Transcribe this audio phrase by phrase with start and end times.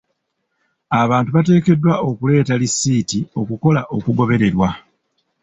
[1.01, 4.69] Abantu bateekeddwa okuleeta lisiiti okukola okugobererwa.